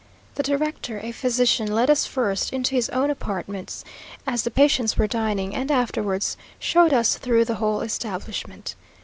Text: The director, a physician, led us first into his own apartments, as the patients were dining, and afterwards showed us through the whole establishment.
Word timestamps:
The 0.33 0.41
director, 0.41 0.97
a 0.99 1.11
physician, 1.11 1.71
led 1.71 1.87
us 1.87 2.07
first 2.07 2.51
into 2.51 2.73
his 2.73 2.89
own 2.89 3.11
apartments, 3.11 3.85
as 4.25 4.41
the 4.41 4.49
patients 4.49 4.97
were 4.97 5.05
dining, 5.05 5.53
and 5.53 5.69
afterwards 5.69 6.37
showed 6.57 6.91
us 6.91 7.19
through 7.19 7.45
the 7.45 7.55
whole 7.61 7.81
establishment. 7.81 8.73